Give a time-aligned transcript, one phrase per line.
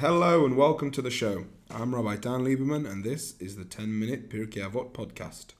[0.00, 1.46] Hello and welcome to the show.
[1.70, 5.54] I'm Rabbi Dan Lieberman, and this is the 10 Minute Pirkei Avot podcast.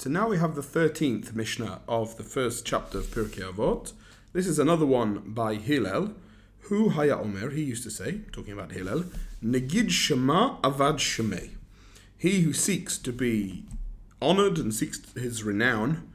[0.00, 3.92] So now we have the 13th Mishnah of the first chapter of Pirkei Avot.
[4.32, 6.14] This is another one by Hillel,
[6.60, 9.04] who Haya Omer, he used to say, talking about Hillel,
[9.44, 11.50] Negid Shema Avad Shemei.
[12.16, 13.66] He who seeks to be
[14.22, 16.10] honored and seeks his renown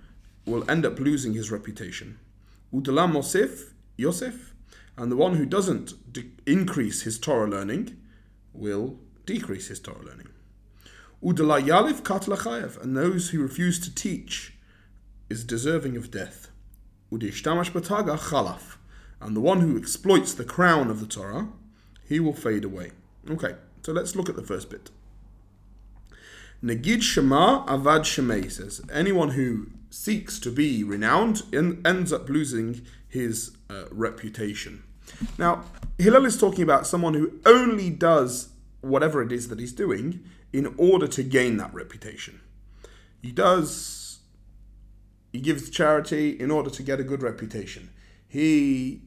[0.47, 2.17] will end up losing his reputation.
[2.73, 4.55] Udala Mosef, Yosef,
[4.97, 7.95] and the one who doesn't de- increase his Torah learning
[8.51, 8.97] will
[9.27, 10.29] decrease his Torah learning.
[11.25, 14.53] Udala Yalif Katlachayev, and those who refuse to teach
[15.27, 16.49] is deserving of death.
[17.11, 18.77] Udishtamash Bataga Chalaf,
[19.19, 21.47] and the one who exploits the crown of the Torah,
[22.07, 22.91] he will fade away.
[23.27, 24.91] Okay, so let's look at the first bit.
[26.63, 32.85] Nagid Shema Avad Shemei says, anyone who seeks to be renowned en- ends up losing
[33.07, 34.83] his uh, reputation.
[35.39, 35.63] Now,
[35.97, 38.49] Hillel is talking about someone who only does
[38.81, 40.23] whatever it is that he's doing
[40.55, 42.39] in order to gain that reputation.
[43.21, 44.19] He does,
[45.33, 47.89] he gives charity in order to get a good reputation.
[48.25, 49.01] He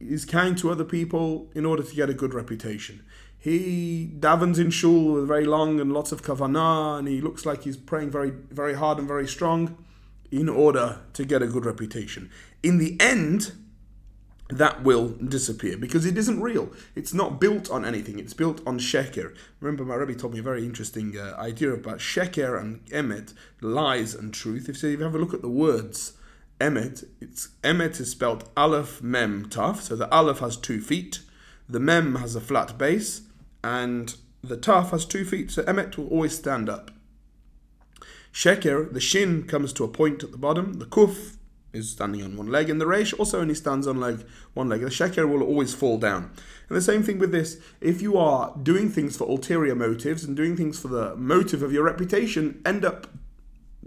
[0.00, 3.04] is kind to other people in order to get a good reputation.
[3.38, 7.64] He davens in shul with very long and lots of kavanah, and he looks like
[7.64, 9.76] he's praying very, very hard and very strong
[10.30, 12.30] in order to get a good reputation.
[12.62, 13.52] In the end,
[14.48, 16.70] that will disappear because it isn't real.
[16.94, 18.18] It's not built on anything.
[18.18, 19.34] It's built on sheker.
[19.60, 24.14] Remember, my Rebbe told me a very interesting uh, idea about sheker and emet, lies
[24.14, 24.68] and truth.
[24.68, 26.14] If, so you have a look at the words
[26.60, 29.80] emet, it's emet is spelled aleph mem taf.
[29.80, 31.20] So the aleph has two feet,
[31.68, 33.22] the mem has a flat base,
[33.62, 35.50] and the taf has two feet.
[35.52, 36.90] So emet will always stand up.
[38.30, 40.74] Sheker, the shin comes to a point at the bottom.
[40.74, 41.36] The kuf
[41.74, 44.24] is standing on one leg, and the resh also only stands on leg
[44.54, 44.80] one leg.
[44.80, 46.30] The sheker will always fall down.
[46.68, 50.36] And the same thing with this: if you are doing things for ulterior motives and
[50.36, 53.08] doing things for the motive of your reputation, end up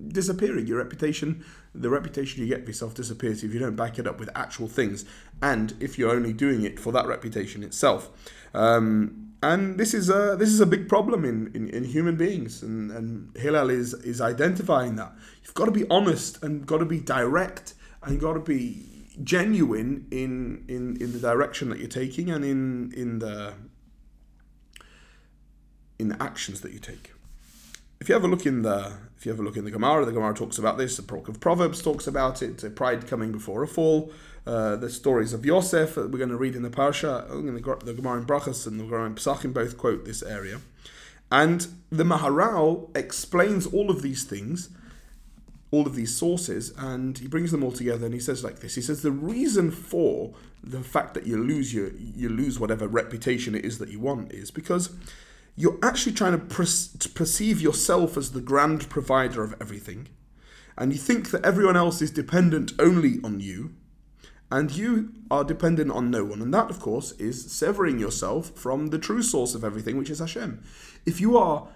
[0.10, 0.68] disappearing.
[0.68, 1.44] Your reputation,
[1.74, 4.68] the reputation you get for yourself, disappears if you don't back it up with actual
[4.68, 5.06] things,
[5.42, 8.10] and if you're only doing it for that reputation itself.
[8.54, 12.64] Um, and this is a this is a big problem in, in, in human beings,
[12.64, 15.14] and, and Hillel is is identifying that.
[15.44, 17.76] You've got to be honest and got to be direct
[18.08, 18.86] and you've got to be
[19.22, 23.54] genuine in, in in the direction that you're taking and in in the
[26.00, 27.12] in the actions that you take.
[28.00, 30.14] If you have a look in the if you a look in the Gemara, the
[30.14, 30.96] Gemara talks about this.
[30.96, 32.76] The book of Proverbs talks about it.
[32.76, 34.12] Pride coming before a fall.
[34.46, 37.94] Uh, the stories of Yosef that we're going to read in the Parsha, the, the
[37.94, 40.62] Gemara in Brachas and the Gemara in Pesachim both quote this area.
[41.30, 44.70] And the Maharal explains all of these things,
[45.72, 48.76] all of these sources, and he brings them all together and he says like this.
[48.76, 50.34] He says the reason for
[50.64, 54.32] the fact that you lose your you lose whatever reputation it is that you want
[54.32, 54.92] is because
[55.56, 56.66] you're actually trying to, per-
[57.00, 60.08] to perceive yourself as the grand provider of everything,
[60.78, 63.74] and you think that everyone else is dependent only on you,
[64.52, 66.42] and you are dependent on no one.
[66.42, 70.20] And that, of course, is severing yourself from the true source of everything, which is
[70.20, 70.64] Hashem.
[71.06, 71.68] If you are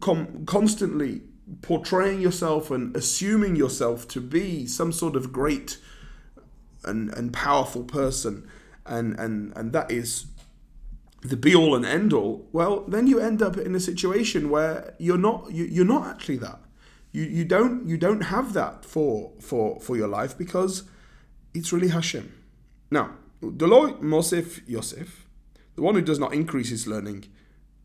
[0.00, 1.22] com- constantly
[1.62, 5.78] portraying yourself and assuming yourself to be some sort of great
[6.84, 8.48] and, and powerful person,
[8.84, 10.26] and, and, and that is
[11.22, 14.94] the be all and end all, well, then you end up in a situation where
[14.98, 16.60] you're not you, you're not actually that.
[17.12, 20.84] You you don't you don't have that for for for your life because
[21.54, 22.32] it's really Hashem.
[22.90, 25.26] Now, Deloy Mosef Yosef,
[25.74, 27.24] the one who does not increase his learning,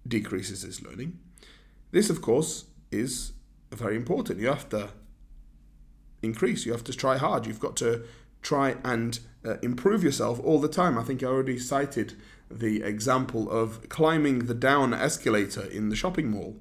[0.07, 1.19] decreases his learning.
[1.91, 3.33] This, of course, is
[3.71, 4.39] very important.
[4.39, 4.89] You have to
[6.21, 6.65] increase.
[6.65, 7.45] You have to try hard.
[7.45, 8.03] You've got to
[8.41, 10.97] try and uh, improve yourself all the time.
[10.97, 12.13] I think I already cited
[12.49, 16.57] the example of climbing the down escalator in the shopping mall.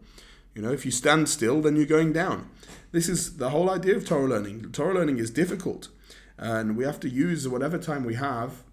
[0.55, 2.50] You know, if you stand still, then you're going down.
[2.93, 4.73] This is the whole idea of Torah learning.
[4.73, 5.88] Torah learning is difficult,
[6.37, 8.64] and we have to use whatever time we have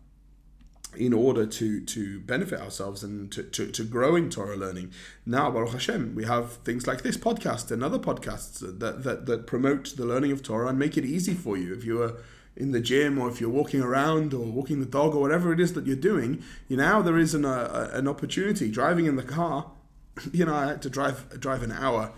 [0.95, 4.91] in order to to benefit ourselves and to, to, to grow in Torah learning.
[5.25, 9.47] Now, Baruch Hashem, we have things like this podcast and other podcasts that, that, that
[9.47, 11.73] promote the learning of Torah and make it easy for you.
[11.73, 12.13] If you are
[12.55, 15.59] in the gym or if you're walking around or walking the dog or whatever it
[15.59, 19.71] is that you're doing, you now there is an, an opportunity driving in the car.
[20.33, 22.11] You know, I had to drive drive an hour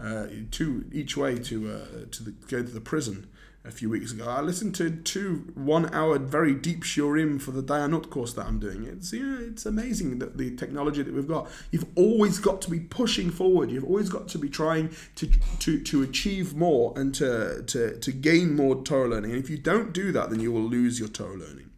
[0.00, 3.28] uh, two each way to uh, to the, go to the prison
[3.64, 4.28] a few weeks ago.
[4.28, 8.84] I listened to two one-hour very deep shiurim for the Dayanut course that I'm doing.
[8.84, 11.48] It's yeah, it's amazing that the technology that we've got.
[11.70, 13.70] You've always got to be pushing forward.
[13.70, 15.30] You've always got to be trying to
[15.60, 19.32] to, to achieve more and to, to to gain more Torah learning.
[19.32, 21.70] And if you don't do that, then you will lose your Torah learning.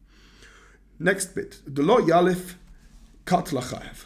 [0.99, 2.55] Next bit, Delo Yalif
[3.27, 4.05] Kat Lachayev.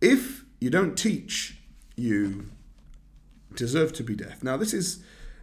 [0.00, 1.58] If you don't teach,
[1.96, 2.50] you
[3.54, 4.42] deserve to be deaf.
[4.42, 5.02] Now this is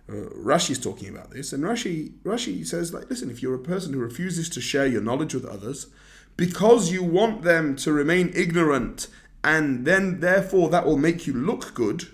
[0.09, 3.93] uh, Rashi's talking about this, and Rashi Rashi says like, listen, if you're a person
[3.93, 5.87] who refuses to share your knowledge with others
[6.35, 9.07] because you want them to remain ignorant,
[9.43, 12.07] and then therefore that will make you look good,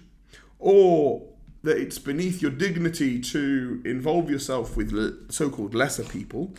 [0.59, 1.27] or
[1.63, 6.53] that it's beneath your dignity to involve yourself with so-called lesser people,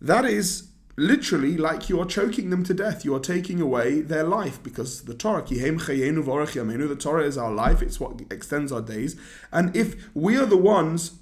[0.00, 3.04] that is literally like you are choking them to death.
[3.04, 7.82] You are taking away their life because the Torah, the Torah is our life.
[7.82, 9.16] It's what extends our days.
[9.50, 11.12] And if we are the ones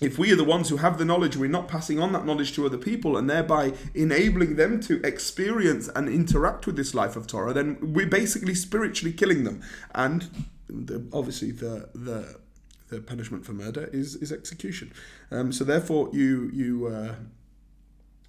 [0.00, 2.54] if we are the ones who have the knowledge, we're not passing on that knowledge
[2.54, 7.26] to other people and thereby enabling them to experience and interact with this life of
[7.26, 9.60] Torah, then we're basically spiritually killing them.
[9.94, 12.36] And the, obviously, the the
[12.88, 14.92] the punishment for murder is is execution.
[15.30, 17.14] Um, so therefore, you you uh,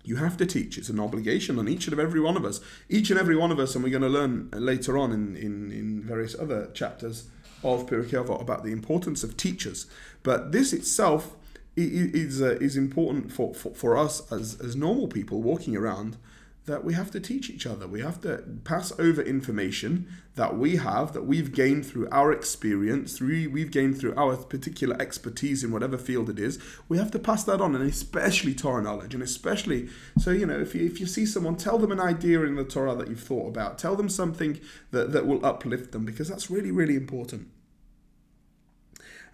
[0.03, 0.77] you have to teach.
[0.77, 2.59] It's an obligation on each and every one of us.
[2.89, 5.71] Each and every one of us, and we're going to learn later on in, in,
[5.71, 7.27] in various other chapters
[7.63, 9.85] of Pirkei about the importance of teachers.
[10.23, 11.35] But this itself
[11.75, 16.17] is, uh, is important for, for, for us as, as normal people walking around
[16.65, 17.87] that we have to teach each other.
[17.87, 23.17] We have to pass over information that we have, that we've gained through our experience,
[23.17, 26.59] through we've gained through our particular expertise in whatever field it is.
[26.87, 30.59] We have to pass that on, and especially Torah knowledge, and especially so you know
[30.59, 33.19] if you if you see someone, tell them an idea in the Torah that you've
[33.19, 33.77] thought about.
[33.79, 34.59] Tell them something
[34.91, 37.47] that that will uplift them because that's really really important.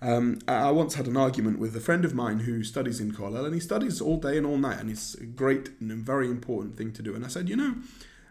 [0.01, 3.45] Um, I once had an argument with a friend of mine who studies in Kollel,
[3.45, 6.77] and he studies all day and all night, and it's a great and very important
[6.77, 7.15] thing to do.
[7.15, 7.75] And I said, you know,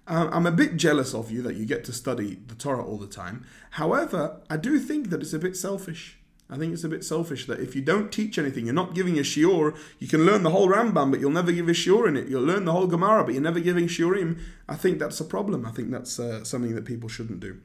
[0.06, 2.98] uh, I'm a bit jealous of you that you get to study the Torah all
[2.98, 3.44] the time.
[3.70, 6.18] However, I do think that it's a bit selfish.
[6.48, 9.18] I think it's a bit selfish that if you don't teach anything, you're not giving
[9.18, 12.16] a shiur, you can learn the whole Rambam, but you'll never give a shiur in
[12.16, 12.28] it.
[12.28, 14.38] You'll learn the whole Gemara, but you're never giving shiurim.
[14.68, 15.66] I think that's a problem.
[15.66, 17.60] I think that's uh, something that people shouldn't do.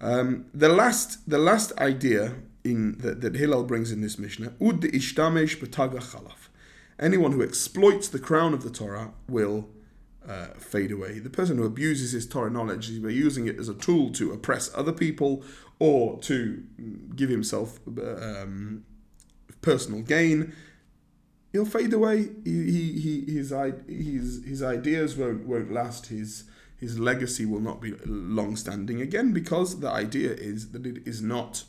[0.00, 4.80] Um, the last, the last idea in that, that Hillel brings in this Mishnah, Ud
[4.80, 6.48] ishtamesh chalaf.
[6.98, 9.68] Anyone who exploits the crown of the Torah will
[10.26, 11.18] uh, fade away.
[11.18, 14.70] The person who abuses his Torah knowledge, by using it as a tool to oppress
[14.74, 15.42] other people
[15.78, 16.62] or to
[17.14, 18.84] give himself um,
[19.60, 20.54] personal gain,
[21.52, 22.30] he'll fade away.
[22.44, 23.52] He, he, his,
[23.86, 26.06] his, his ideas won't, won't last.
[26.06, 26.44] His,
[26.78, 31.20] his legacy will not be long standing again because the idea is that it is
[31.20, 31.64] not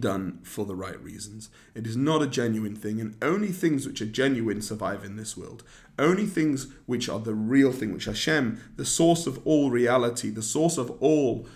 [0.00, 1.50] done for the right reasons.
[1.74, 5.36] It is not a genuine thing, and only things which are genuine survive in this
[5.36, 5.62] world.
[5.98, 10.42] Only things which are the real thing, which Hashem, the source of all reality, the
[10.42, 11.46] source of all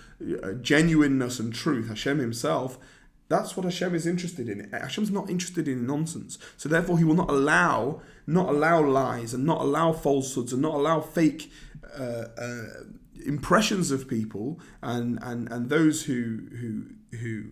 [0.43, 2.79] uh, genuineness and truth, Hashem Himself,
[3.29, 4.69] that's what Hashem is interested in.
[4.71, 6.37] Hashem's not interested in nonsense.
[6.57, 10.75] So therefore, He will not allow, not allow lies and not allow falsehoods and not
[10.75, 11.51] allow fake.
[11.97, 12.67] Uh, uh,
[13.27, 17.51] impressions of people and, and, and those who who who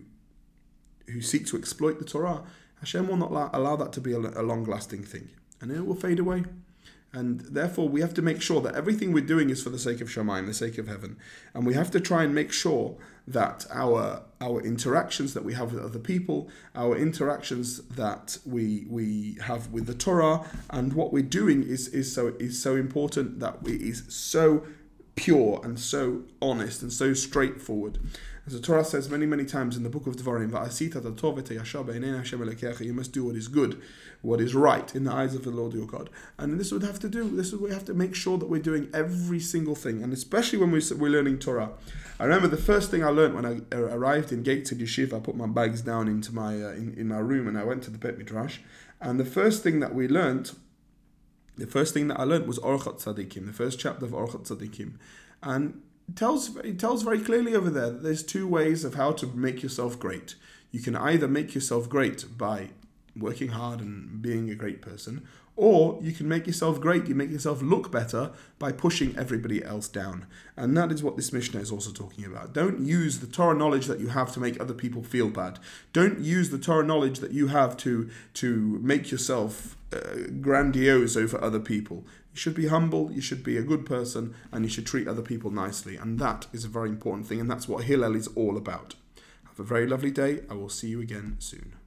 [1.09, 2.43] who seek to exploit the Torah,
[2.79, 5.29] Hashem will not allow that to be a, long lasting thing.
[5.61, 6.45] And it will fade away.
[7.11, 9.99] And therefore, we have to make sure that everything we're doing is for the sake
[9.99, 11.17] of Shemaim, the sake of heaven.
[11.53, 12.95] And we have to try and make sure
[13.27, 19.37] that our our interactions that we have with other people, our interactions that we we
[19.43, 23.57] have with the Torah, and what we're doing is is so is so important that
[23.65, 24.63] it is so
[25.19, 27.99] pure and so honest and so straightforward.
[28.47, 30.51] As the Torah says many, many times in the book of Devarim,
[32.85, 33.81] you must do what is good,
[34.21, 36.09] what is right in the eyes of the Lord your God.
[36.37, 38.61] And this would have to do, this is we have to make sure that we're
[38.61, 41.71] doing every single thing, and especially when we're, we're learning Torah.
[42.17, 45.35] I remember the first thing I learned when I arrived in Gateshead Yeshiva, I put
[45.35, 47.97] my bags down into my uh, in, in my room and I went to the
[47.97, 48.59] Bet Midrash.
[49.01, 50.53] And the first thing that we learned,
[51.59, 54.93] the first thing that I learned was Orchat Tzadikim, the first chapter of Orchat Tzadikim.
[55.43, 55.81] And
[56.15, 59.61] tells it tells very clearly over there that there's two ways of how to make
[59.61, 60.35] yourself great.
[60.71, 62.69] You can either make yourself great by
[63.19, 65.27] working hard and being a great person,
[65.59, 69.89] or you can make yourself great, you make yourself look better by pushing everybody else
[69.89, 70.25] down.
[70.55, 72.53] And that is what this Mishnah is also talking about.
[72.53, 75.59] Don't use the Torah knowledge that you have to make other people feel bad.
[75.91, 81.43] Don't use the Torah knowledge that you have to, to make yourself uh, grandiose over
[81.43, 82.05] other people.
[82.31, 85.21] You should be humble, you should be a good person, and you should treat other
[85.21, 85.97] people nicely.
[85.97, 88.95] And that is a very important thing, and that's what Hillel is all about.
[89.45, 90.43] Have a very lovely day.
[90.49, 91.78] I will see you again soon.